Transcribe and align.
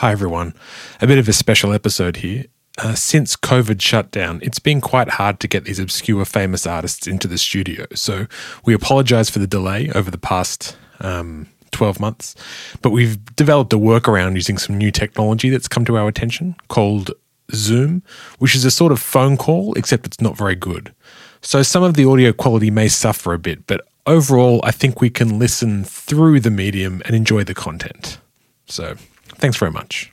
Hi, 0.00 0.12
everyone. 0.12 0.54
A 1.02 1.06
bit 1.06 1.18
of 1.18 1.28
a 1.28 1.32
special 1.34 1.74
episode 1.74 2.16
here. 2.16 2.46
Uh, 2.78 2.94
since 2.94 3.36
COVID 3.36 3.82
shut 3.82 4.10
down, 4.10 4.40
it's 4.42 4.58
been 4.58 4.80
quite 4.80 5.10
hard 5.10 5.40
to 5.40 5.46
get 5.46 5.64
these 5.64 5.78
obscure 5.78 6.24
famous 6.24 6.66
artists 6.66 7.06
into 7.06 7.28
the 7.28 7.36
studio. 7.36 7.84
So 7.94 8.26
we 8.64 8.72
apologize 8.72 9.28
for 9.28 9.40
the 9.40 9.46
delay 9.46 9.90
over 9.94 10.10
the 10.10 10.16
past 10.16 10.78
um, 11.00 11.48
12 11.72 12.00
months. 12.00 12.34
But 12.80 12.92
we've 12.92 13.22
developed 13.36 13.74
a 13.74 13.76
workaround 13.76 14.36
using 14.36 14.56
some 14.56 14.78
new 14.78 14.90
technology 14.90 15.50
that's 15.50 15.68
come 15.68 15.84
to 15.84 15.98
our 15.98 16.08
attention 16.08 16.56
called 16.68 17.10
Zoom, 17.52 18.02
which 18.38 18.54
is 18.54 18.64
a 18.64 18.70
sort 18.70 18.92
of 18.92 19.00
phone 19.00 19.36
call, 19.36 19.74
except 19.74 20.06
it's 20.06 20.22
not 20.22 20.34
very 20.34 20.54
good. 20.54 20.94
So 21.42 21.62
some 21.62 21.82
of 21.82 21.92
the 21.92 22.06
audio 22.06 22.32
quality 22.32 22.70
may 22.70 22.88
suffer 22.88 23.34
a 23.34 23.38
bit, 23.38 23.66
but 23.66 23.86
overall, 24.06 24.60
I 24.64 24.70
think 24.70 25.02
we 25.02 25.10
can 25.10 25.38
listen 25.38 25.84
through 25.84 26.40
the 26.40 26.50
medium 26.50 27.02
and 27.04 27.14
enjoy 27.14 27.44
the 27.44 27.52
content. 27.52 28.18
So 28.64 28.96
thanks 29.36 29.56
very 29.56 29.70
much. 29.70 30.12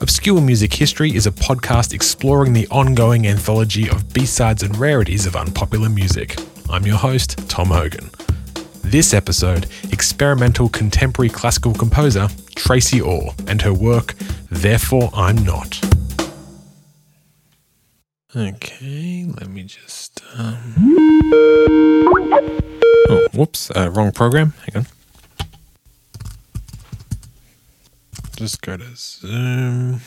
Obscure 0.00 0.40
Music 0.40 0.72
History 0.72 1.14
is 1.14 1.26
a 1.26 1.32
podcast 1.32 1.92
exploring 1.92 2.52
the 2.52 2.66
ongoing 2.68 3.26
anthology 3.26 3.88
of 3.90 4.12
B-sides 4.12 4.62
and 4.62 4.76
rarities 4.76 5.26
of 5.26 5.36
unpopular 5.36 5.88
music. 5.88 6.38
I'm 6.70 6.86
your 6.86 6.96
host, 6.96 7.48
Tom 7.48 7.68
Hogan. 7.68 8.10
This 8.82 9.12
episode, 9.12 9.66
experimental 9.92 10.68
contemporary 10.68 11.28
classical 11.28 11.74
composer 11.74 12.28
Tracy 12.54 13.00
Orr 13.00 13.34
and 13.46 13.60
her 13.62 13.74
work, 13.74 14.14
Therefore 14.50 15.10
I'm 15.14 15.36
Not. 15.44 15.78
Okay, 18.34 19.26
let 19.26 19.48
me 19.48 19.64
just. 19.64 20.22
Um... 20.36 20.74
Oh, 23.10 23.28
whoops, 23.34 23.70
uh, 23.70 23.90
wrong 23.90 24.12
program. 24.12 24.54
Hang 24.66 24.84
on. 24.84 24.86
Just 28.38 28.62
go 28.62 28.76
to 28.76 28.84
Zoom, 28.94 30.00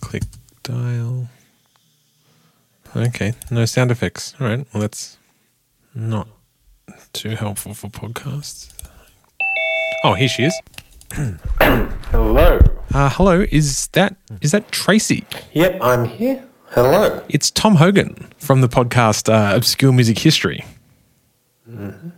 click 0.00 0.24
dial. 0.64 1.28
Okay, 2.96 3.34
no 3.52 3.66
sound 3.66 3.92
effects. 3.92 4.34
All 4.40 4.48
right, 4.48 4.66
well, 4.74 4.80
that's 4.80 5.16
not 5.94 6.26
too 7.12 7.36
helpful 7.36 7.72
for 7.72 7.86
podcasts. 7.86 8.72
Oh, 10.02 10.14
here 10.14 10.26
she 10.26 10.42
is. 10.42 10.60
Hello. 12.10 12.58
Uh, 12.92 13.10
hello, 13.10 13.46
is 13.52 13.86
that 13.92 14.16
is 14.40 14.50
that 14.50 14.72
Tracy? 14.72 15.24
Yep, 15.52 15.78
I'm 15.80 16.04
here. 16.04 16.42
Hello. 16.70 17.22
It's 17.28 17.52
Tom 17.52 17.76
Hogan 17.76 18.26
from 18.38 18.60
the 18.60 18.68
podcast 18.68 19.32
uh, 19.32 19.54
Obscure 19.54 19.92
Music 19.92 20.18
History. 20.18 20.64
Mm-hmm. 21.70 22.08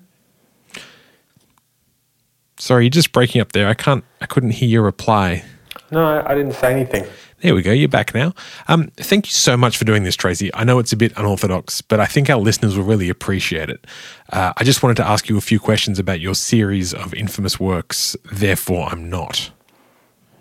Sorry, 2.60 2.84
you're 2.84 2.90
just 2.90 3.12
breaking 3.12 3.40
up 3.40 3.52
there. 3.52 3.68
I 3.68 3.74
can't. 3.74 4.04
I 4.20 4.26
couldn't 4.26 4.50
hear 4.50 4.68
your 4.68 4.82
reply. 4.82 5.44
No, 5.90 6.22
I, 6.24 6.34
didn't 6.34 6.52
say 6.52 6.72
anything. 6.72 7.04
There 7.40 7.54
we 7.54 7.62
go. 7.62 7.72
You're 7.72 7.88
back 7.88 8.14
now. 8.14 8.34
Um, 8.68 8.88
thank 8.96 9.26
you 9.26 9.32
so 9.32 9.56
much 9.56 9.78
for 9.78 9.84
doing 9.84 10.04
this, 10.04 10.14
Tracy. 10.14 10.54
I 10.54 10.64
know 10.64 10.78
it's 10.78 10.92
a 10.92 10.96
bit 10.96 11.12
unorthodox, 11.16 11.80
but 11.80 11.98
I 12.00 12.06
think 12.06 12.28
our 12.28 12.36
listeners 12.38 12.76
will 12.76 12.84
really 12.84 13.08
appreciate 13.08 13.70
it. 13.70 13.86
Uh, 14.30 14.52
I 14.56 14.62
just 14.62 14.82
wanted 14.82 14.98
to 14.98 15.06
ask 15.06 15.28
you 15.28 15.38
a 15.38 15.40
few 15.40 15.58
questions 15.58 15.98
about 15.98 16.20
your 16.20 16.34
series 16.34 16.92
of 16.92 17.14
infamous 17.14 17.58
works. 17.58 18.14
Therefore, 18.30 18.88
I'm 18.90 19.08
not. 19.08 19.50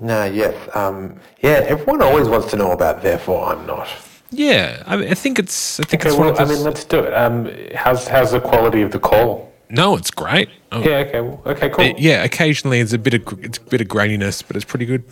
No, 0.01 0.25
yes. 0.25 0.55
Um, 0.75 1.19
yeah, 1.41 1.63
everyone 1.67 2.01
always 2.01 2.27
wants 2.27 2.51
to 2.51 2.57
know 2.57 2.71
about 2.71 3.01
Therefore 3.01 3.47
I'm 3.47 3.65
Not. 3.65 3.87
Yeah, 4.29 4.83
I, 4.85 4.95
I 4.95 5.13
think 5.13 5.39
it's. 5.39 5.79
I 5.79 5.83
think 5.83 6.01
Okay, 6.03 6.09
it's 6.09 6.17
one 6.17 6.33
well, 6.33 6.41
of 6.41 6.49
I 6.49 6.53
mean, 6.53 6.63
let's 6.63 6.83
do 6.83 6.99
it. 6.99 7.13
Um, 7.13 7.49
how's, 7.73 8.07
how's 8.07 8.31
the 8.31 8.39
quality 8.41 8.81
of 8.81 8.91
the 8.91 8.99
call? 8.99 9.48
No, 9.69 9.95
it's 9.95 10.11
great. 10.11 10.49
Oh, 10.71 10.81
Yeah, 10.81 10.97
okay. 10.97 11.21
well, 11.21 11.41
Okay, 11.45 11.69
cool. 11.69 11.85
Uh, 11.85 11.93
yeah, 11.97 12.23
occasionally 12.23 12.79
it's 12.79 12.93
a 12.93 12.97
bit 12.97 13.13
of 13.13 13.43
it's 13.43 13.57
a 13.57 13.61
bit 13.61 13.81
of 13.81 13.87
graininess, 13.87 14.43
but 14.45 14.55
it's 14.55 14.65
pretty 14.65 14.85
good. 14.85 15.03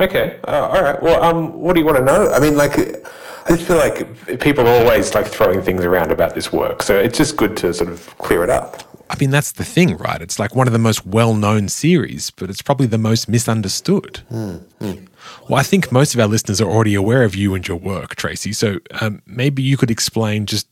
Okay. 0.00 0.38
Uh, 0.46 0.68
all 0.68 0.82
right. 0.82 1.02
Well, 1.02 1.22
um, 1.22 1.52
what 1.54 1.72
do 1.74 1.80
you 1.80 1.86
want 1.86 1.98
to 1.98 2.04
know? 2.04 2.30
I 2.30 2.38
mean, 2.38 2.56
like, 2.56 2.78
I 2.78 3.48
just 3.50 3.62
feel 3.66 3.76
like 3.78 4.40
people 4.40 4.66
are 4.68 4.80
always 4.84 5.14
like 5.14 5.26
throwing 5.26 5.62
things 5.62 5.84
around 5.84 6.12
about 6.12 6.34
this 6.34 6.52
work, 6.52 6.82
so 6.82 6.98
it's 6.98 7.16
just 7.16 7.36
good 7.36 7.56
to 7.58 7.72
sort 7.72 7.90
of 7.90 8.16
clear 8.18 8.44
it 8.44 8.50
up. 8.50 8.82
I 9.08 9.16
mean, 9.18 9.30
that's 9.30 9.52
the 9.52 9.64
thing, 9.64 9.96
right? 9.96 10.20
It's 10.20 10.38
like 10.38 10.54
one 10.56 10.66
of 10.66 10.72
the 10.72 10.78
most 10.78 11.06
well-known 11.06 11.68
series, 11.68 12.30
but 12.30 12.50
it's 12.50 12.60
probably 12.62 12.86
the 12.86 12.98
most 12.98 13.28
misunderstood. 13.28 14.20
Well, 14.30 15.58
I 15.58 15.62
think 15.62 15.92
most 15.92 16.14
of 16.14 16.20
our 16.20 16.26
listeners 16.26 16.60
are 16.60 16.68
already 16.70 16.94
aware 16.94 17.22
of 17.22 17.34
you 17.34 17.54
and 17.54 17.66
your 17.66 17.76
work, 17.76 18.16
Tracy. 18.16 18.52
So 18.52 18.78
um, 19.00 19.22
maybe 19.26 19.62
you 19.62 19.76
could 19.76 19.90
explain 19.90 20.46
just 20.46 20.66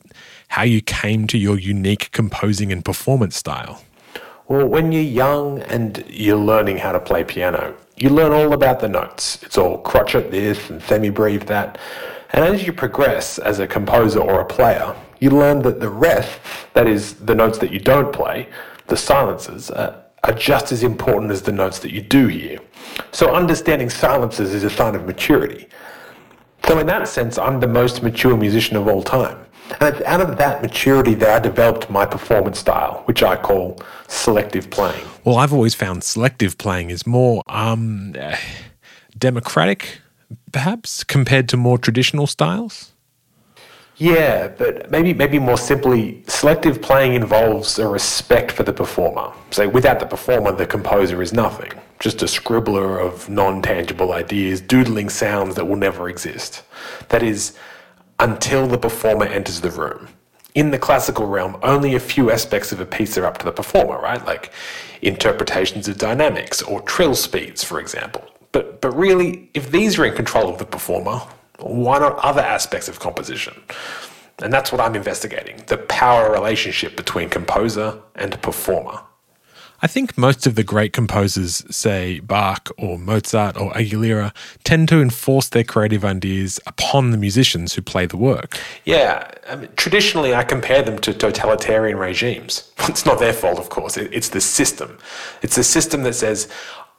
how 0.49 0.63
you 0.63 0.81
came 0.81 1.27
to 1.29 1.39
your 1.39 1.59
unique 1.59 2.11
composing 2.13 2.73
and 2.73 2.85
performance 2.85 3.37
style. 3.37 3.83
Well, 4.49 4.67
when 4.67 4.93
you're 4.93 5.03
young 5.03 5.61
and 5.63 6.05
you're 6.09 6.37
learning 6.37 6.79
how 6.79 6.93
to 6.93 7.01
play 7.01 7.25
piano, 7.25 7.75
you 7.97 8.11
learn 8.11 8.33
all 8.33 8.53
about 8.53 8.81
the 8.81 8.89
notes. 8.89 9.43
It's 9.43 9.57
all 9.57 9.79
crotchet 9.79 10.31
this 10.31 10.71
and 10.71 10.83
semi-breve 10.83 11.47
that. 11.47 11.79
And 12.35 12.45
as 12.45 12.67
you 12.67 12.73
progress 12.73 13.39
as 13.39 13.61
a 13.61 13.67
composer 13.67 14.19
or 14.19 14.41
a 14.41 14.45
player, 14.45 14.97
you 15.21 15.31
learn 15.31 15.63
that 15.63 15.79
the 15.79 15.89
rest, 15.89 16.41
that 16.73 16.89
is, 16.89 17.15
the 17.15 17.35
notes 17.35 17.59
that 17.59 17.71
you 17.71 17.79
don't 17.79 18.13
play, 18.13 18.49
the 18.89 18.97
silences, 18.97 19.71
uh, 19.71 20.03
are 20.25 20.33
just 20.33 20.73
as 20.73 20.83
important 20.83 21.31
as 21.31 21.43
the 21.43 21.53
notes 21.53 21.79
that 21.79 21.93
you 21.93 22.01
do 22.03 22.27
hear. 22.27 22.59
So 23.13 23.33
understanding 23.33 23.89
silences 23.89 24.53
is 24.53 24.65
a 24.65 24.71
sign 24.71 24.97
of 24.97 25.07
maturity. 25.07 25.69
So 26.67 26.81
in 26.81 26.89
that 26.89 27.07
sense, 27.07 27.39
I'm 27.39 27.61
the 27.61 27.69
most 27.69 28.03
mature 28.03 28.37
musician 28.37 28.77
of 28.77 28.89
all 28.89 29.05
time. 29.05 29.39
And 29.81 29.95
it's 29.95 30.05
out 30.05 30.21
of 30.21 30.37
that 30.37 30.61
maturity 30.61 31.15
that 31.15 31.29
I 31.29 31.39
developed 31.39 31.89
my 31.89 32.05
performance 32.05 32.59
style, 32.59 33.03
which 33.05 33.23
I 33.23 33.37
call 33.37 33.79
selective 34.09 34.71
playing. 34.71 35.07
Well, 35.23 35.37
I've 35.37 35.53
always 35.53 35.77
found 35.77 36.03
selective 36.03 36.59
playing 36.59 36.91
is 36.91 37.07
more 37.07 37.45
um, 37.47 38.17
democratic, 39.17 40.01
perhaps, 40.53 41.05
compared 41.05 41.49
to 41.51 41.57
more 41.57 41.79
traditional 41.79 42.27
styles. 42.27 42.93
Yeah, 43.97 44.49
but 44.49 44.91
maybe 44.91 45.15
maybe 45.15 45.39
more 45.39 45.57
simply, 45.57 46.25
selective 46.27 46.83
playing 46.83 47.15
involves 47.15 47.79
a 47.79 47.87
respect 47.87 48.51
for 48.51 48.65
the 48.65 48.73
performer. 48.73 49.33
So 49.51 49.69
without 49.69 50.01
the 50.01 50.07
performer, 50.07 50.51
the 50.51 50.67
composer 50.67 51.23
is 51.23 51.33
nothing. 51.33 51.71
Just 52.01 52.21
a 52.23 52.27
scribbler 52.27 52.99
of 52.99 53.29
non-tangible 53.29 54.13
ideas, 54.13 54.61
doodling 54.61 55.11
sounds 55.11 55.55
that 55.55 55.67
will 55.67 55.77
never 55.77 56.09
exist. 56.09 56.65
That 57.11 57.23
is, 57.23 57.57
until 58.19 58.67
the 58.67 58.79
performer 58.79 59.27
enters 59.27 59.61
the 59.61 59.71
room. 59.71 60.09
In 60.57 60.71
the 60.71 60.79
classical 60.79 61.27
realm, 61.27 61.57
only 61.63 61.95
a 61.95 62.01
few 62.01 62.31
aspects 62.33 62.73
of 62.73 62.81
a 62.81 62.87
piece 62.87 63.17
are 63.17 63.27
up 63.27 63.39
to 63.39 63.45
the 63.45 63.53
performer, 63.53 64.01
right? 64.01 64.25
Like 64.25 64.53
interpretations 65.03 65.87
of 65.87 65.99
dynamics 65.99 66.63
or 66.63 66.81
trill 66.83 67.15
speeds, 67.15 67.63
for 67.63 67.79
example. 67.79 68.25
But 68.55 68.81
but 68.81 68.97
really, 68.97 69.51
if 69.53 69.73
these 69.73 69.99
are 69.99 70.05
in 70.05 70.15
control 70.15 70.49
of 70.49 70.59
the 70.59 70.65
performer, 70.65 71.21
why 71.59 71.99
not 71.99 72.17
other 72.19 72.41
aspects 72.41 72.89
of 72.89 73.01
composition? 73.01 73.55
And 74.43 74.53
that's 74.53 74.71
what 74.71 74.81
I'm 74.81 74.95
investigating 74.95 75.57
the 75.67 75.77
power 75.77 76.33
relationship 76.33 76.97
between 76.97 77.29
composer 77.29 78.01
and 78.15 78.41
performer. 78.41 79.01
I 79.83 79.87
think 79.87 80.17
most 80.17 80.47
of 80.47 80.55
the 80.55 80.63
great 80.65 80.93
composers, 80.93 81.63
say 81.69 82.21
Bach 82.21 82.71
or 82.79 82.99
Mozart 82.99 83.57
or 83.59 83.73
Aguilera, 83.73 84.33
tend 84.63 84.89
to 84.89 85.03
enforce 85.03 85.49
their 85.49 85.65
creative 85.65 86.05
ideas 86.05 86.59
upon 86.67 87.11
the 87.11 87.19
musicians 87.19 87.75
who 87.75 87.83
play 87.83 88.07
the 88.07 88.17
work. 88.17 88.59
Yeah, 88.85 89.31
I 89.49 89.57
mean, 89.57 89.69
traditionally 89.77 90.35
I 90.35 90.45
compare 90.45 90.83
them 90.83 90.99
to 91.01 91.13
totalitarian 91.13 91.99
regimes. 91.99 92.71
It's 92.89 93.05
not 93.05 93.19
their 93.19 93.33
fault, 93.33 93.59
of 93.59 93.69
course, 93.69 93.97
it's 93.97 94.29
the 94.29 94.41
system. 94.41 94.99
It's 95.43 95.57
the 95.57 95.65
system 95.65 96.03
that 96.05 96.15
says, 96.15 96.49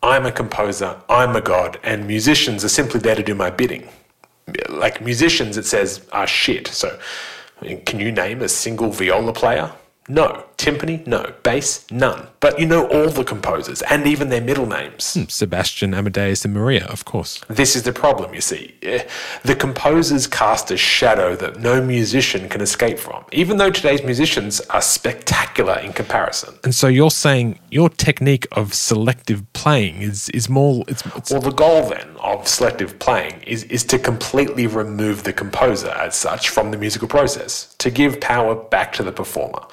I'm 0.06 0.28
a 0.28 0.32
composer, 0.32 0.96
I'm 1.10 1.36
a 1.36 1.42
god, 1.42 1.80
and 1.84 2.06
musicians 2.06 2.64
are 2.64 2.70
simply 2.70 3.00
there 3.00 3.16
to 3.16 3.24
do 3.24 3.34
my 3.34 3.50
bidding. 3.50 3.90
Like 4.70 5.02
musicians, 5.02 5.58
it 5.58 5.66
says, 5.66 6.06
are 6.12 6.28
shit. 6.28 6.68
So, 6.68 7.00
can 7.86 8.00
you 8.00 8.12
name 8.12 8.44
a 8.44 8.48
single 8.48 8.92
viola 8.92 9.34
player? 9.34 9.72
No. 10.08 10.44
Timpani? 10.58 11.06
No. 11.06 11.34
Bass? 11.44 11.86
None. 11.92 12.28
But 12.40 12.60
you 12.60 12.66
know 12.66 12.88
all 12.88 13.10
the 13.10 13.24
composers 13.24 13.82
and 13.84 14.08
even 14.08 14.30
their 14.30 14.42
middle 14.42 14.66
names. 14.66 15.18
Sebastian, 15.30 15.94
Amadeus, 15.94 16.46
and 16.46 16.54
Maria, 16.54 16.86
of 16.86 17.06
course. 17.06 17.42
This 17.50 17.76
is 17.76 17.84
the 17.84 17.92
problem, 17.94 18.34
you 18.34 18.42
see. 18.42 18.74
Eh, 18.82 19.04
The 19.44 19.56
composers 19.56 20.28
cast 20.28 20.72
a 20.72 20.78
shadow 20.78 21.36
that 21.36 21.60
no 21.60 21.82
musician 21.82 22.50
can 22.50 22.62
escape 22.62 22.98
from, 23.00 23.26
even 23.32 23.58
though 23.58 23.70
today's 23.72 24.04
musicians 24.04 24.62
are 24.70 24.82
spectacular 24.82 25.80
in 25.80 25.94
comparison. 25.94 26.56
And 26.64 26.74
so 26.74 26.88
you're 26.88 27.12
saying 27.12 27.60
your 27.72 27.90
technique 27.90 28.48
of 28.52 28.74
selective 28.74 29.42
playing 29.54 30.02
is 30.02 30.30
is 30.30 30.50
more 30.50 30.84
it's, 30.88 31.06
it's 31.16 31.32
Well, 31.32 31.42
the 31.42 31.52
goal 31.52 31.90
then 31.90 32.08
of 32.20 32.48
selective 32.48 32.98
playing 33.00 33.42
is, 33.46 33.64
is 33.66 33.84
to 33.86 34.00
completely 34.00 34.68
remove 34.68 35.24
the 35.24 35.34
composer 35.34 35.90
as 35.90 36.16
such 36.16 36.50
from 36.50 36.72
the 36.72 36.78
musical 36.78 37.08
process, 37.08 37.76
to 37.80 37.90
give 37.90 38.20
power 38.22 38.56
back 38.56 38.94
to 38.94 39.04
the 39.04 39.12
performer. 39.12 39.64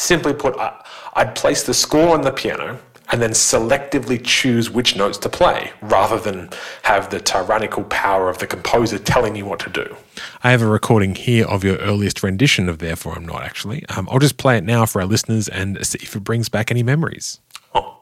Simply 0.00 0.32
put, 0.32 0.56
I, 0.56 0.82
I'd 1.12 1.34
place 1.34 1.62
the 1.62 1.74
score 1.74 2.14
on 2.14 2.22
the 2.22 2.32
piano 2.32 2.78
and 3.12 3.20
then 3.20 3.32
selectively 3.32 4.18
choose 4.24 4.70
which 4.70 4.96
notes 4.96 5.18
to 5.18 5.28
play, 5.28 5.72
rather 5.82 6.18
than 6.18 6.48
have 6.84 7.10
the 7.10 7.20
tyrannical 7.20 7.84
power 7.84 8.30
of 8.30 8.38
the 8.38 8.46
composer 8.46 8.98
telling 8.98 9.36
you 9.36 9.44
what 9.44 9.58
to 9.60 9.68
do. 9.68 9.96
I 10.42 10.52
have 10.52 10.62
a 10.62 10.66
recording 10.66 11.16
here 11.16 11.44
of 11.44 11.64
your 11.64 11.76
earliest 11.76 12.22
rendition 12.22 12.66
of 12.68 12.78
Therefore 12.78 13.14
I'm 13.14 13.26
Not, 13.26 13.42
actually. 13.42 13.84
Um, 13.90 14.08
I'll 14.10 14.20
just 14.20 14.38
play 14.38 14.56
it 14.56 14.64
now 14.64 14.86
for 14.86 15.02
our 15.02 15.06
listeners 15.06 15.48
and 15.48 15.84
see 15.84 15.98
if 16.00 16.16
it 16.16 16.24
brings 16.24 16.48
back 16.48 16.70
any 16.70 16.82
memories. 16.82 17.40
Oh, 17.74 18.00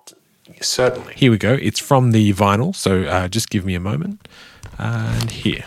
certainly. 0.60 1.14
Here 1.16 1.32
we 1.32 1.38
go. 1.38 1.54
It's 1.54 1.80
from 1.80 2.12
the 2.12 2.32
vinyl, 2.32 2.76
so 2.76 3.02
uh, 3.04 3.26
just 3.26 3.50
give 3.50 3.64
me 3.64 3.74
a 3.74 3.80
moment. 3.80 4.28
And 4.78 5.30
here. 5.32 5.64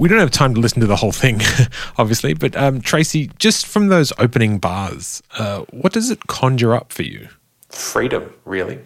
We 0.00 0.08
don't 0.08 0.18
have 0.18 0.30
time 0.30 0.54
to 0.54 0.60
listen 0.60 0.80
to 0.80 0.86
the 0.86 0.96
whole 0.96 1.12
thing, 1.12 1.40
obviously, 1.98 2.32
but 2.32 2.56
um, 2.56 2.80
Tracy, 2.80 3.30
just 3.38 3.66
from 3.66 3.88
those 3.88 4.14
opening 4.18 4.58
bars, 4.58 5.22
uh, 5.38 5.60
what 5.70 5.92
does 5.92 6.10
it 6.10 6.26
conjure 6.26 6.74
up 6.74 6.90
for 6.90 7.02
you? 7.02 7.28
Freedom, 7.68 8.32
really. 8.46 8.80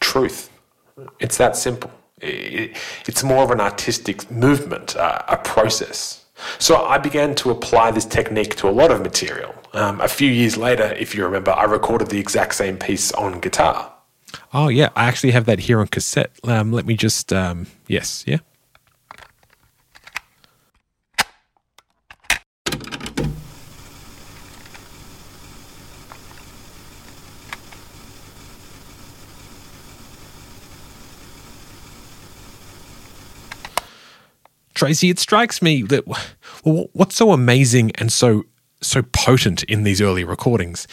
Truth. 0.00 0.50
It's 1.20 1.36
that 1.36 1.56
simple. 1.56 1.90
It's 2.20 3.22
more 3.22 3.44
of 3.44 3.50
an 3.50 3.60
artistic 3.60 4.30
movement, 4.30 4.96
uh, 4.96 5.20
a 5.28 5.36
process. 5.36 6.24
So 6.58 6.82
I 6.82 6.96
began 6.96 7.34
to 7.36 7.50
apply 7.50 7.90
this 7.90 8.06
technique 8.06 8.56
to 8.56 8.68
a 8.68 8.72
lot 8.72 8.90
of 8.90 9.02
material. 9.02 9.54
Um, 9.74 10.00
a 10.00 10.08
few 10.08 10.30
years 10.30 10.56
later, 10.56 10.94
if 10.98 11.14
you 11.14 11.24
remember, 11.24 11.50
I 11.50 11.64
recorded 11.64 12.08
the 12.08 12.18
exact 12.18 12.54
same 12.54 12.78
piece 12.78 13.12
on 13.12 13.40
guitar. 13.40 13.92
Oh, 14.54 14.68
yeah. 14.68 14.88
I 14.96 15.04
actually 15.04 15.32
have 15.32 15.44
that 15.44 15.58
here 15.58 15.80
on 15.80 15.88
cassette. 15.88 16.30
Um, 16.42 16.72
let 16.72 16.86
me 16.86 16.96
just, 16.96 17.32
um, 17.34 17.66
yes, 17.86 18.24
yeah. 18.26 18.38
Tracy, 34.74 35.10
it 35.10 35.18
strikes 35.18 35.62
me 35.62 35.82
that 35.82 36.06
well, 36.64 36.90
what's 36.92 37.14
so 37.14 37.32
amazing 37.32 37.92
and 37.96 38.12
so 38.12 38.44
so 38.80 39.02
potent 39.02 39.62
in 39.64 39.84
these 39.84 40.00
early 40.00 40.24
recordings 40.24 40.86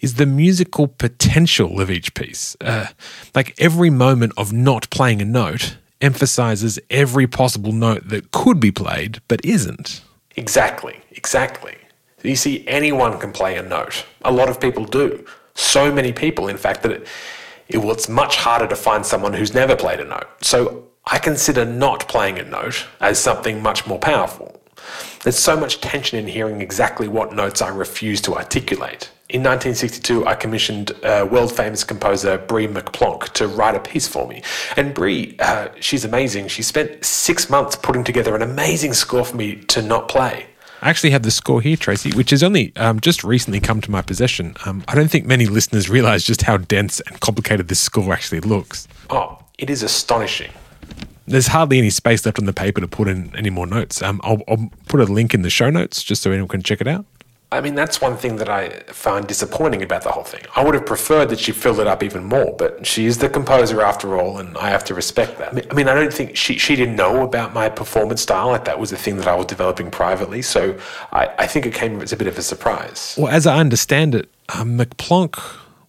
is 0.00 0.14
the 0.14 0.26
musical 0.26 0.88
potential 0.88 1.80
of 1.80 1.90
each 1.90 2.12
piece. 2.14 2.56
Uh, 2.60 2.88
like 3.34 3.54
every 3.58 3.90
moment 3.90 4.32
of 4.36 4.52
not 4.52 4.90
playing 4.90 5.22
a 5.22 5.24
note 5.24 5.76
emphasizes 6.00 6.78
every 6.90 7.26
possible 7.26 7.72
note 7.72 8.08
that 8.08 8.30
could 8.32 8.60
be 8.60 8.70
played 8.70 9.20
but 9.28 9.44
isn't. 9.44 10.02
Exactly, 10.36 11.00
exactly. 11.12 11.76
You 12.22 12.36
see, 12.36 12.66
anyone 12.66 13.18
can 13.18 13.32
play 13.32 13.56
a 13.56 13.62
note. 13.62 14.04
A 14.24 14.32
lot 14.32 14.48
of 14.48 14.60
people 14.60 14.84
do. 14.84 15.24
So 15.54 15.92
many 15.92 16.12
people, 16.12 16.48
in 16.48 16.58
fact, 16.58 16.82
that 16.82 16.92
it, 16.92 17.06
it, 17.68 17.78
well, 17.78 17.92
it's 17.92 18.08
much 18.08 18.36
harder 18.36 18.66
to 18.66 18.76
find 18.76 19.06
someone 19.06 19.32
who's 19.32 19.54
never 19.54 19.76
played 19.76 20.00
a 20.00 20.04
note. 20.04 20.26
So 20.42 20.86
I 21.08 21.18
consider 21.18 21.64
not 21.64 22.08
playing 22.08 22.40
a 22.40 22.44
note 22.44 22.84
as 23.00 23.20
something 23.20 23.62
much 23.62 23.86
more 23.86 23.98
powerful. 23.98 24.60
There's 25.22 25.38
so 25.38 25.56
much 25.56 25.80
tension 25.80 26.18
in 26.18 26.26
hearing 26.26 26.60
exactly 26.60 27.06
what 27.06 27.32
notes 27.32 27.62
I 27.62 27.68
refuse 27.68 28.20
to 28.22 28.34
articulate. 28.34 29.10
In 29.28 29.40
1962, 29.42 30.26
I 30.26 30.34
commissioned 30.34 30.92
uh, 31.04 31.26
world 31.30 31.54
famous 31.54 31.84
composer 31.84 32.38
Brie 32.38 32.66
McPlonk 32.66 33.32
to 33.34 33.46
write 33.46 33.76
a 33.76 33.80
piece 33.80 34.08
for 34.08 34.26
me. 34.26 34.42
And 34.76 34.94
Brie, 34.94 35.36
uh, 35.38 35.68
she's 35.78 36.04
amazing. 36.04 36.48
She 36.48 36.62
spent 36.62 37.04
six 37.04 37.48
months 37.48 37.76
putting 37.76 38.02
together 38.02 38.34
an 38.34 38.42
amazing 38.42 38.92
score 38.92 39.24
for 39.24 39.36
me 39.36 39.56
to 39.66 39.82
not 39.82 40.08
play. 40.08 40.46
I 40.82 40.90
actually 40.90 41.10
have 41.10 41.22
the 41.22 41.30
score 41.30 41.60
here, 41.60 41.76
Tracy, 41.76 42.12
which 42.16 42.30
has 42.30 42.42
only 42.42 42.72
um, 42.76 42.98
just 42.98 43.22
recently 43.22 43.60
come 43.60 43.80
to 43.80 43.90
my 43.92 44.02
possession. 44.02 44.56
Um, 44.64 44.84
I 44.88 44.96
don't 44.96 45.10
think 45.10 45.24
many 45.24 45.46
listeners 45.46 45.88
realize 45.88 46.24
just 46.24 46.42
how 46.42 46.56
dense 46.56 47.00
and 47.00 47.20
complicated 47.20 47.68
this 47.68 47.80
score 47.80 48.12
actually 48.12 48.40
looks. 48.40 48.86
Oh, 49.08 49.38
it 49.56 49.70
is 49.70 49.82
astonishing 49.84 50.50
there's 51.26 51.48
hardly 51.48 51.78
any 51.78 51.90
space 51.90 52.24
left 52.24 52.38
on 52.38 52.46
the 52.46 52.52
paper 52.52 52.80
to 52.80 52.88
put 52.88 53.08
in 53.08 53.34
any 53.36 53.50
more 53.50 53.66
notes. 53.66 54.02
Um, 54.02 54.20
I'll, 54.24 54.42
I'll 54.48 54.70
put 54.88 55.00
a 55.00 55.04
link 55.04 55.34
in 55.34 55.42
the 55.42 55.50
show 55.50 55.70
notes 55.70 56.02
just 56.02 56.22
so 56.22 56.30
anyone 56.30 56.48
can 56.48 56.62
check 56.62 56.80
it 56.80 56.88
out. 56.88 57.04
I 57.52 57.60
mean, 57.60 57.76
that's 57.76 58.00
one 58.00 58.16
thing 58.16 58.36
that 58.36 58.48
I 58.48 58.70
found 58.88 59.28
disappointing 59.28 59.80
about 59.80 60.02
the 60.02 60.10
whole 60.10 60.24
thing. 60.24 60.42
I 60.56 60.64
would 60.64 60.74
have 60.74 60.84
preferred 60.84 61.28
that 61.28 61.38
she 61.38 61.52
filled 61.52 61.78
it 61.78 61.86
up 61.86 62.02
even 62.02 62.24
more, 62.24 62.52
but 62.58 62.84
she 62.84 63.06
is 63.06 63.18
the 63.18 63.28
composer 63.28 63.82
after 63.82 64.18
all, 64.18 64.38
and 64.38 64.58
I 64.58 64.68
have 64.68 64.84
to 64.86 64.94
respect 64.94 65.38
that. 65.38 65.70
I 65.70 65.74
mean, 65.74 65.88
I 65.88 65.94
don't 65.94 66.12
think 66.12 66.36
she, 66.36 66.58
she 66.58 66.74
didn't 66.74 66.96
know 66.96 67.22
about 67.22 67.54
my 67.54 67.68
performance 67.68 68.20
style. 68.20 68.48
Like, 68.48 68.64
that 68.64 68.80
was 68.80 68.90
a 68.90 68.96
thing 68.96 69.16
that 69.18 69.28
I 69.28 69.36
was 69.36 69.46
developing 69.46 69.92
privately, 69.92 70.42
so 70.42 70.76
I, 71.12 71.28
I 71.38 71.46
think 71.46 71.66
it 71.66 71.72
came 71.72 72.02
as 72.02 72.12
a 72.12 72.16
bit 72.16 72.26
of 72.26 72.36
a 72.36 72.42
surprise. 72.42 73.14
Well, 73.16 73.28
as 73.28 73.46
I 73.46 73.58
understand 73.58 74.16
it, 74.16 74.28
um, 74.48 74.76
McPlonk 74.76 75.40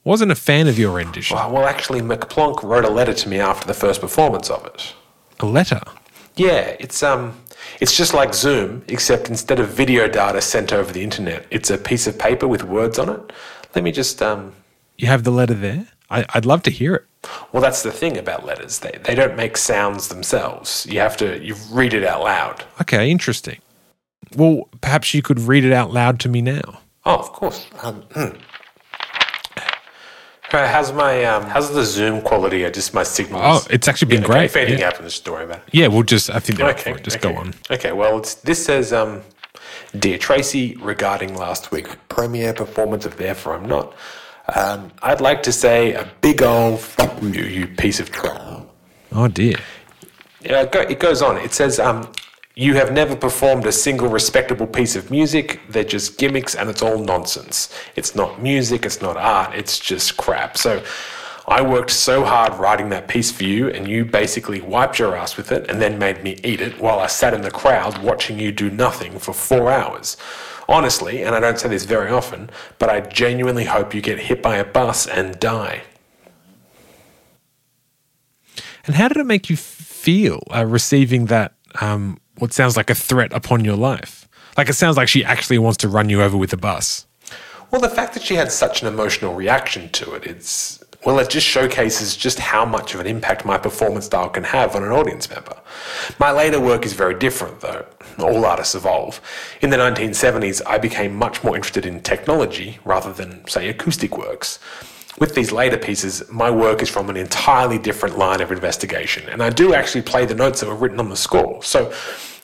wasn't 0.04 0.32
a 0.32 0.36
fan 0.36 0.68
of 0.68 0.78
your 0.78 0.94
rendition. 0.94 1.36
Well, 1.36 1.52
well, 1.52 1.66
actually, 1.66 2.02
McPlonk 2.02 2.62
wrote 2.62 2.86
a 2.86 2.90
letter 2.90 3.16
to 3.16 3.30
me 3.30 3.40
after 3.40 3.66
the 3.66 3.74
first 3.74 4.00
performance 4.00 4.52
of 4.52 4.64
it. 4.68 4.94
A 5.40 5.46
letter? 5.46 5.82
Yeah, 6.36 6.76
it's 6.80 7.04
um, 7.04 7.40
it's 7.80 7.96
just 7.96 8.14
like 8.14 8.34
Zoom, 8.34 8.84
except 8.88 9.30
instead 9.30 9.60
of 9.60 9.70
video 9.70 10.08
data 10.08 10.42
sent 10.42 10.72
over 10.72 10.92
the 10.92 11.04
internet, 11.04 11.46
it's 11.50 11.70
a 11.70 11.78
piece 11.78 12.08
of 12.08 12.18
paper 12.18 12.48
with 12.48 12.64
words 12.64 13.00
on 13.00 13.10
it. 13.10 13.34
Let 13.76 13.84
me 13.84 13.92
just 13.92 14.22
um. 14.22 14.54
You 14.98 15.08
have 15.08 15.24
the 15.24 15.32
letter 15.32 15.54
there. 15.54 15.88
I, 16.10 16.26
would 16.34 16.46
love 16.46 16.64
to 16.64 16.72
hear 16.72 16.96
it. 16.96 17.06
Well, 17.52 17.62
that's 17.62 17.84
the 17.84 17.92
thing 17.92 18.18
about 18.18 18.46
letters. 18.46 18.80
They 18.80 18.98
they 19.04 19.16
don't 19.16 19.36
make 19.36 19.58
sounds 19.58 20.08
themselves. 20.08 20.88
You 20.90 21.00
have 21.00 21.18
to 21.18 21.44
you 21.44 21.56
read 21.72 21.94
it 21.94 22.04
out 22.04 22.24
loud. 22.24 22.64
Okay, 22.82 23.12
interesting. 23.12 23.60
Well, 24.36 24.70
perhaps 24.82 25.14
you 25.14 25.22
could 25.22 25.40
read 25.40 25.66
it 25.66 25.74
out 25.74 25.92
loud 25.92 26.20
to 26.22 26.30
me 26.30 26.42
now. 26.42 26.80
Oh, 27.06 27.16
of 27.16 27.32
course. 27.32 27.68
Um, 27.84 28.04
hmm. 28.14 28.36
How's 30.50 30.94
my 30.94 31.26
um, 31.26 31.44
how's 31.44 31.74
the 31.74 31.84
Zoom 31.84 32.22
quality? 32.22 32.64
Or 32.64 32.72
just 32.72 32.94
my 32.94 33.04
signals. 33.04 33.44
Oh, 33.44 33.68
it's 33.70 33.88
actually 33.88 34.10
been 34.10 34.22
yeah, 34.22 34.28
great. 34.28 34.46
If 34.46 34.56
anything 34.56 34.80
yeah. 34.80 34.86
happens, 34.86 35.14
just 35.14 35.26
don't 35.26 35.36
worry 35.36 35.44
about 35.44 35.58
it. 35.60 35.74
Yeah, 35.74 35.88
we'll 35.88 36.04
just 36.04 36.30
I 36.30 36.40
think 36.40 36.60
they're 36.60 36.70
okay, 36.70 36.92
for 36.92 36.98
it. 36.98 37.04
Just 37.04 37.18
okay. 37.18 37.34
go 37.34 37.40
on. 37.40 37.54
Okay. 37.70 37.92
Well, 37.92 38.20
this 38.44 38.66
says, 38.66 38.94
um, 38.94 39.22
"Dear 40.00 40.18
Tracy, 40.18 40.78
regarding 40.78 41.36
last 41.36 41.72
week's 41.72 41.96
premiere 42.08 42.54
performance 42.54 43.06
of 43.06 43.18
Therefore 43.18 43.56
I'm 43.56 43.68
Not, 43.68 43.94
um, 44.56 44.92
I'd 45.04 45.22
like 45.22 45.44
to 45.44 45.52
say 45.52 45.94
a 45.94 46.10
big 46.22 46.42
old 46.42 46.80
fuck 46.80 47.22
you, 47.22 47.44
you 47.44 47.68
piece 47.68 48.00
of 48.00 48.12
crap." 48.12 48.68
Oh 49.12 49.28
dear. 49.28 49.58
Yeah, 50.42 50.62
it 50.62 51.00
goes 51.00 51.22
on. 51.22 51.38
It 51.38 51.52
says, 51.52 51.80
um, 51.80 52.10
you 52.58 52.74
have 52.74 52.92
never 52.92 53.16
performed 53.16 53.68
a 53.68 53.72
single 53.72 54.10
respectable 54.10 54.66
piece 54.66 54.96
of 54.96 55.12
music. 55.12 55.60
They're 55.70 55.84
just 55.84 56.18
gimmicks 56.18 56.56
and 56.56 56.72
it's 56.72 56.82
all 56.82 56.98
nonsense. 56.98 57.72
It's 57.96 58.16
not 58.16 58.42
music, 58.42 58.84
it's 58.84 59.00
not 59.00 59.16
art, 59.16 59.54
it's 59.54 59.78
just 59.78 60.18
crap. 60.18 60.58
So 60.58 60.84
I 61.48 61.62
worked 61.62 61.92
so 61.92 62.26
hard 62.26 62.56
writing 62.56 62.90
that 62.90 63.08
piece 63.08 63.32
for 63.32 63.44
you, 63.44 63.70
and 63.70 63.88
you 63.88 64.06
basically 64.06 64.60
wiped 64.60 64.98
your 64.98 65.16
ass 65.16 65.38
with 65.38 65.52
it 65.52 65.70
and 65.70 65.80
then 65.80 66.00
made 66.00 66.24
me 66.24 66.40
eat 66.44 66.60
it 66.60 66.82
while 66.82 67.00
I 67.00 67.06
sat 67.06 67.36
in 67.36 67.42
the 67.42 67.52
crowd 67.52 68.00
watching 68.00 68.40
you 68.40 68.52
do 68.52 68.72
nothing 68.72 69.20
for 69.20 69.34
four 69.34 69.72
hours. 69.72 70.18
Honestly, 70.68 71.24
and 71.24 71.36
I 71.36 71.40
don't 71.40 71.60
say 71.60 71.70
this 71.70 71.86
very 71.86 72.10
often, 72.10 72.50
but 72.80 72.90
I 72.90 73.02
genuinely 73.02 73.66
hope 73.66 73.94
you 73.94 74.02
get 74.02 74.18
hit 74.18 74.42
by 74.42 74.58
a 74.58 74.66
bus 74.66 75.06
and 75.06 75.40
die. 75.40 75.84
And 78.88 78.96
how 78.96 79.10
did 79.10 79.18
it 79.18 79.28
make 79.28 79.48
you 79.48 79.58
feel 79.58 80.42
uh, 80.50 80.66
receiving 80.66 81.28
that 81.28 81.54
um, 81.80 82.20
what 82.40 82.54
sounds 82.54 82.78
like 82.78 82.90
a 82.90 82.96
threat 82.96 83.34
upon 83.34 83.66
your 83.66 83.76
life. 83.76 84.28
Like 84.58 84.70
it 84.70 84.74
sounds 84.74 84.98
like 84.98 85.08
she 85.08 85.24
actually 85.24 85.60
wants 85.60 85.78
to 85.80 85.88
run 85.88 86.10
you 86.10 86.22
over 86.22 86.38
with 86.38 86.54
a 86.54 86.58
bus. 86.58 87.06
Well, 87.70 87.82
the 87.82 87.90
fact 87.90 88.14
that 88.14 88.24
she 88.24 88.36
had 88.36 88.52
such 88.52 88.82
an 88.82 88.88
emotional 88.88 89.36
reaction 89.36 89.90
to 89.90 90.14
it, 90.14 90.26
it's 90.26 90.82
well, 91.06 91.20
it 91.20 91.30
just 91.30 91.46
showcases 91.46 92.18
just 92.18 92.40
how 92.40 92.66
much 92.66 92.94
of 92.94 93.00
an 93.00 93.08
impact 93.08 93.46
my 93.46 93.58
performance 93.58 94.06
style 94.06 94.30
can 94.30 94.44
have 94.44 94.76
on 94.76 94.84
an 94.84 94.92
audience 94.92 95.30
member. 95.30 95.56
My 96.20 96.32
later 96.32 96.60
work 96.60 96.86
is 96.86 96.94
very 96.94 97.14
different, 97.18 97.62
though. 97.62 97.86
All 98.20 98.46
artists 98.46 98.76
evolve. 98.76 99.22
In 99.62 99.70
the 99.70 99.78
1970s, 99.78 100.62
I 100.66 100.80
became 100.80 101.16
much 101.16 101.44
more 101.44 101.56
interested 101.56 101.86
in 101.86 102.02
technology 102.02 102.80
rather 102.84 103.14
than, 103.14 103.48
say, 103.48 103.70
acoustic 103.70 104.18
works. 104.18 104.60
With 105.20 105.34
these 105.34 105.52
later 105.52 105.78
pieces, 105.78 106.24
my 106.32 106.52
work 106.52 106.84
is 106.84 106.90
from 106.90 107.10
an 107.10 107.18
entirely 107.18 107.80
different 107.80 108.20
line 108.20 108.40
of 108.40 108.52
investigation, 108.52 109.28
and 109.30 109.42
I 109.42 109.50
do 109.50 109.74
actually 109.74 110.04
play 110.04 110.28
the 110.28 110.36
notes 110.36 110.60
that 110.60 110.68
were 110.68 110.76
written 110.76 111.00
on 111.00 111.10
the 111.10 111.16
score. 111.16 111.64
So, 111.64 111.92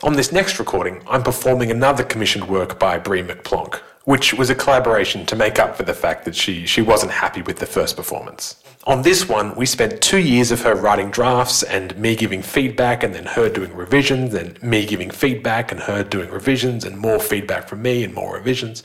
on 0.01 0.13
this 0.13 0.31
next 0.31 0.57
recording, 0.57 1.03
I'm 1.07 1.21
performing 1.21 1.69
another 1.69 2.03
commissioned 2.03 2.47
work 2.47 2.79
by 2.79 2.97
Brie 2.97 3.21
McPlonk, 3.21 3.75
which 4.05 4.33
was 4.33 4.49
a 4.49 4.55
collaboration 4.55 5.23
to 5.27 5.35
make 5.35 5.59
up 5.59 5.77
for 5.77 5.83
the 5.83 5.93
fact 5.93 6.25
that 6.25 6.35
she, 6.35 6.65
she 6.65 6.81
wasn't 6.81 7.11
happy 7.11 7.43
with 7.43 7.59
the 7.59 7.67
first 7.67 7.95
performance. 7.95 8.55
On 8.85 9.03
this 9.03 9.29
one, 9.29 9.55
we 9.55 9.67
spent 9.67 10.01
two 10.01 10.17
years 10.17 10.51
of 10.51 10.63
her 10.63 10.73
writing 10.73 11.11
drafts 11.11 11.61
and 11.61 11.95
me 11.95 12.15
giving 12.15 12.41
feedback, 12.41 13.03
and 13.03 13.13
then 13.13 13.25
her 13.25 13.49
doing 13.49 13.73
revisions, 13.75 14.33
and 14.33 14.61
me 14.63 14.87
giving 14.87 15.11
feedback, 15.11 15.71
and 15.71 15.79
her 15.81 16.03
doing 16.03 16.31
revisions, 16.31 16.85
and 16.85 16.97
more 16.97 17.19
feedback 17.19 17.69
from 17.69 17.83
me 17.83 18.03
and 18.03 18.15
more 18.15 18.33
revisions. 18.33 18.83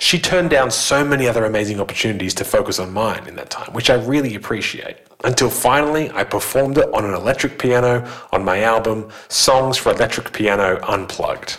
She 0.00 0.18
turned 0.20 0.50
down 0.50 0.70
so 0.70 1.04
many 1.04 1.26
other 1.26 1.44
amazing 1.44 1.80
opportunities 1.80 2.32
to 2.34 2.44
focus 2.44 2.78
on 2.78 2.92
mine 2.92 3.26
in 3.26 3.34
that 3.34 3.50
time, 3.50 3.72
which 3.72 3.90
I 3.90 3.94
really 3.94 4.36
appreciate. 4.36 4.96
Until 5.24 5.50
finally, 5.50 6.08
I 6.12 6.22
performed 6.22 6.78
it 6.78 6.88
on 6.94 7.04
an 7.04 7.14
electric 7.14 7.58
piano 7.58 8.08
on 8.32 8.44
my 8.44 8.62
album, 8.62 9.10
Songs 9.28 9.76
for 9.76 9.90
Electric 9.90 10.32
Piano 10.32 10.78
Unplugged. 10.86 11.58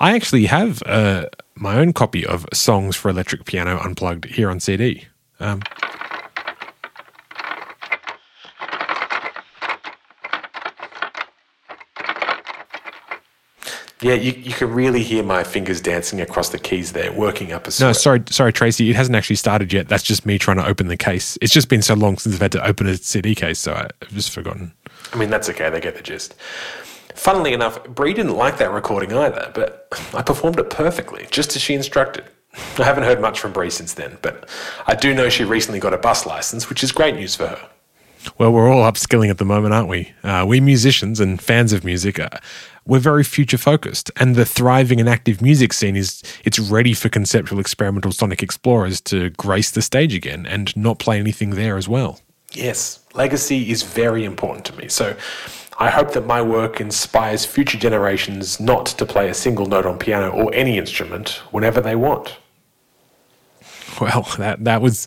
I 0.00 0.14
actually 0.14 0.46
have 0.46 0.82
uh, 0.86 1.26
my 1.54 1.76
own 1.76 1.92
copy 1.92 2.24
of 2.24 2.46
Songs 2.52 2.96
for 2.96 3.10
Electric 3.10 3.44
Piano 3.44 3.78
Unplugged 3.78 4.24
here 4.24 4.48
on 4.48 4.58
CD. 4.58 5.08
Um, 5.38 5.62
Yeah, 14.02 14.12
you, 14.12 14.32
you 14.32 14.52
can 14.52 14.70
really 14.72 15.02
hear 15.02 15.22
my 15.22 15.42
fingers 15.42 15.80
dancing 15.80 16.20
across 16.20 16.50
the 16.50 16.58
keys 16.58 16.92
there, 16.92 17.10
working 17.12 17.52
up 17.52 17.66
a 17.66 17.70
sweat. 17.70 17.88
no, 17.88 17.92
sorry, 17.94 18.22
sorry, 18.28 18.52
Tracy. 18.52 18.90
It 18.90 18.96
hasn't 18.96 19.16
actually 19.16 19.36
started 19.36 19.72
yet. 19.72 19.88
That's 19.88 20.02
just 20.02 20.26
me 20.26 20.38
trying 20.38 20.58
to 20.58 20.66
open 20.66 20.88
the 20.88 20.98
case. 20.98 21.38
It's 21.40 21.52
just 21.52 21.70
been 21.70 21.80
so 21.80 21.94
long 21.94 22.18
since 22.18 22.34
I've 22.34 22.42
had 22.42 22.52
to 22.52 22.66
open 22.66 22.86
a 22.86 22.96
CD 22.96 23.34
case, 23.34 23.58
so 23.58 23.72
I've 23.72 24.12
just 24.12 24.30
forgotten. 24.30 24.72
I 25.14 25.16
mean, 25.16 25.30
that's 25.30 25.48
okay, 25.48 25.70
they 25.70 25.80
get 25.80 25.96
the 25.96 26.02
gist. 26.02 26.34
Funnily 27.14 27.54
enough, 27.54 27.82
Brie 27.86 28.12
didn't 28.12 28.36
like 28.36 28.58
that 28.58 28.70
recording 28.70 29.14
either, 29.14 29.50
but 29.54 29.88
I 30.12 30.20
performed 30.20 30.58
it 30.58 30.68
perfectly, 30.68 31.26
just 31.30 31.56
as 31.56 31.62
she 31.62 31.72
instructed. 31.72 32.24
I 32.78 32.84
haven't 32.84 33.04
heard 33.04 33.20
much 33.20 33.40
from 33.40 33.52
Brie 33.52 33.70
since 33.70 33.94
then, 33.94 34.18
but 34.20 34.48
I 34.86 34.94
do 34.94 35.14
know 35.14 35.30
she 35.30 35.44
recently 35.44 35.80
got 35.80 35.94
a 35.94 35.98
bus 35.98 36.26
license, 36.26 36.68
which 36.68 36.84
is 36.84 36.92
great 36.92 37.14
news 37.14 37.34
for 37.34 37.46
her. 37.46 37.68
Well, 38.38 38.52
we're 38.52 38.70
all 38.70 38.90
upskilling 38.90 39.30
at 39.30 39.38
the 39.38 39.44
moment, 39.44 39.74
aren't 39.74 39.88
we? 39.88 40.12
Uh, 40.22 40.44
we 40.46 40.60
musicians 40.60 41.20
and 41.20 41.40
fans 41.40 41.72
of 41.72 41.84
music, 41.84 42.18
uh, 42.18 42.28
we're 42.86 43.00
very 43.00 43.24
future 43.24 43.58
focused, 43.58 44.10
and 44.16 44.36
the 44.36 44.44
thriving 44.44 45.00
and 45.00 45.08
active 45.08 45.42
music 45.42 45.72
scene 45.72 45.96
is 45.96 46.22
it's 46.44 46.58
ready 46.58 46.94
for 46.94 47.08
conceptual 47.08 47.58
experimental 47.58 48.12
sonic 48.12 48.42
explorers 48.42 49.00
to 49.02 49.30
grace 49.30 49.70
the 49.70 49.82
stage 49.82 50.14
again 50.14 50.46
and 50.46 50.76
not 50.76 50.98
play 50.98 51.18
anything 51.18 51.50
there 51.50 51.76
as 51.76 51.88
well. 51.88 52.20
Yes, 52.52 53.00
legacy 53.14 53.70
is 53.70 53.82
very 53.82 54.24
important 54.24 54.64
to 54.66 54.76
me, 54.76 54.88
so 54.88 55.16
I 55.78 55.90
hope 55.90 56.12
that 56.12 56.26
my 56.26 56.40
work 56.40 56.80
inspires 56.80 57.44
future 57.44 57.76
generations 57.76 58.60
not 58.60 58.86
to 58.86 59.04
play 59.04 59.28
a 59.28 59.34
single 59.34 59.66
note 59.66 59.84
on 59.84 59.98
piano 59.98 60.30
or 60.30 60.54
any 60.54 60.78
instrument 60.78 61.42
whenever 61.50 61.80
they 61.80 61.96
want. 61.96 62.36
Well, 64.00 64.28
that 64.36 64.64
that 64.64 64.82
was 64.82 65.06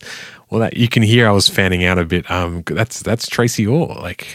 well 0.50 0.62
that 0.62 0.78
you 0.78 0.88
can 0.88 1.04
hear 1.04 1.28
I 1.28 1.32
was 1.32 1.48
fanning 1.48 1.84
out 1.84 1.98
a 2.00 2.06
bit. 2.06 2.30
Um, 2.30 2.64
that's 2.66 3.02
that's 3.02 3.28
Tracy 3.28 3.66
Orr. 3.66 3.96
Like, 3.96 4.28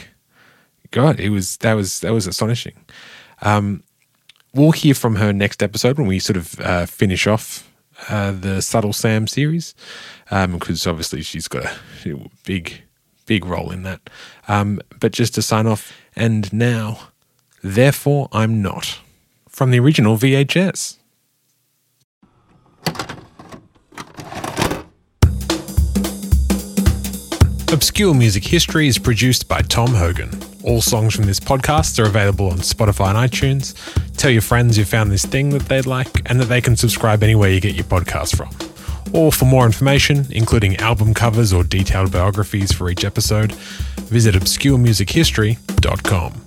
God, 0.91 1.21
it 1.21 1.31
was 1.31 1.57
that 1.59 1.75
was 1.75 2.01
that 2.01 2.13
was 2.13 2.27
astonishing. 2.27 2.75
Um, 3.43 3.83
we'll 4.55 4.73
hear 4.73 4.95
from 4.95 5.17
her 5.17 5.33
next 5.33 5.63
episode 5.63 5.99
when 5.99 6.07
we 6.07 6.19
sort 6.19 6.37
of 6.37 6.61
uh, 6.61 6.87
finish 6.87 7.27
off 7.27 7.71
uh, 8.09 8.33
the 8.33 8.61
Subtle 8.63 8.93
Sam 8.93 9.27
series, 9.27 9.75
because 10.31 10.87
obviously 10.87 11.23
she's 11.23 11.49
got 11.49 11.65
a 11.65 12.31
big 12.45 12.83
big 13.27 13.45
role 13.45 13.71
in 13.71 13.83
that. 13.83 14.11
Um, 14.49 14.81
but 15.01 15.13
just 15.13 15.35
to 15.35 15.43
sign 15.43 15.67
off, 15.67 15.93
and 16.15 16.53
now, 16.53 17.09
therefore, 17.63 18.29
I'm 18.33 18.63
not 18.63 19.01
from 19.49 19.71
the 19.71 19.81
original 19.81 20.17
VHS. 20.17 20.99
Obscure 27.75 28.15
Music 28.15 28.45
History 28.45 28.87
is 28.87 28.99
produced 28.99 29.49
by 29.49 29.61
Tom 29.61 29.89
Hogan. 29.89 30.31
All 30.63 30.81
songs 30.81 31.13
from 31.13 31.25
this 31.25 31.41
podcast 31.41 31.99
are 31.99 32.07
available 32.07 32.49
on 32.49 32.59
Spotify 32.59 33.09
and 33.09 33.19
iTunes. 33.19 33.75
Tell 34.17 34.31
your 34.31 34.43
friends 34.43 34.79
you 34.79 34.85
found 34.85 35.11
this 35.11 35.25
thing 35.25 35.51
that 35.51 35.63
they'd 35.63 35.85
like 35.85 36.31
and 36.31 36.41
that 36.41 36.45
they 36.45 36.61
can 36.61 36.77
subscribe 36.77 37.25
anywhere 37.25 37.51
you 37.51 37.61
get 37.61 37.75
your 37.75 37.87
podcast 37.87 38.37
from. 38.37 38.51
Or 39.13 39.33
for 39.33 39.47
more 39.47 39.67
information, 39.67 40.29
including 40.31 40.77
album 40.77 41.15
covers 41.15 41.53
or 41.53 41.65
detailed 41.65 42.13
biographies 42.13 42.71
for 42.71 42.89
each 42.89 43.05
episode, 43.05 43.51
visit 44.07 44.37
obscuremusichistory.com. 44.37 46.44